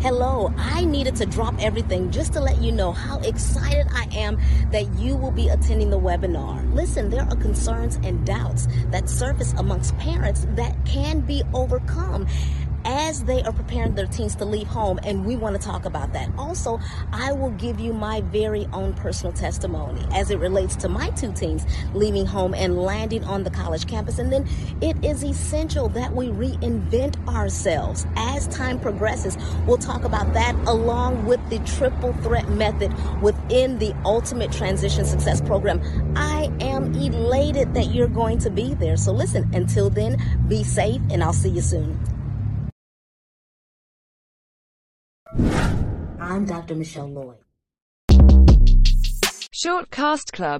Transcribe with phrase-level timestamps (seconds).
[0.00, 4.38] Hello, I needed to drop everything just to let you know how excited I am
[4.70, 6.72] that you will be attending the webinar.
[6.72, 12.28] Listen, there are concerns and doubts that surface amongst parents that can be overcome
[12.88, 16.12] as they are preparing their teens to leave home, and we want to talk about
[16.14, 16.30] that.
[16.38, 16.80] Also,
[17.12, 21.32] I will give you my very own personal testimony as it relates to my two
[21.32, 24.18] teens leaving home and landing on the college campus.
[24.18, 24.48] And then
[24.80, 29.36] it is essential that we reinvent ourselves as time progresses.
[29.66, 35.42] We'll talk about that along with the triple threat method within the Ultimate Transition Success
[35.42, 35.82] Program.
[36.16, 38.96] I am elated that you're going to be there.
[38.96, 40.16] So listen, until then,
[40.48, 42.17] be safe, and I'll see you soon.
[46.20, 46.74] I'm Dr.
[46.74, 47.36] Michelle Lloyd.
[49.52, 50.56] Shortcast Club